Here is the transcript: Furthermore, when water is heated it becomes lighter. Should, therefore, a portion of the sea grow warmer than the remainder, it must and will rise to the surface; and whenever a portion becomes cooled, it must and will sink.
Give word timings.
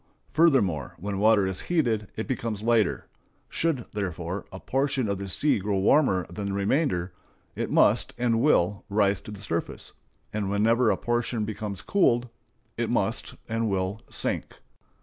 Furthermore, 0.33 0.95
when 0.97 1.19
water 1.19 1.45
is 1.45 1.61
heated 1.61 2.07
it 2.15 2.25
becomes 2.27 2.63
lighter. 2.63 3.05
Should, 3.49 3.85
therefore, 3.91 4.47
a 4.51 4.59
portion 4.59 5.07
of 5.07 5.19
the 5.19 5.29
sea 5.29 5.59
grow 5.59 5.77
warmer 5.77 6.25
than 6.25 6.47
the 6.47 6.53
remainder, 6.53 7.13
it 7.55 7.69
must 7.69 8.11
and 8.17 8.41
will 8.41 8.83
rise 8.89 9.21
to 9.21 9.29
the 9.29 9.39
surface; 9.41 9.93
and 10.33 10.49
whenever 10.49 10.89
a 10.89 10.97
portion 10.97 11.45
becomes 11.45 11.83
cooled, 11.83 12.29
it 12.77 12.89
must 12.89 13.35
and 13.47 13.69
will 13.69 14.01
sink. 14.09 14.55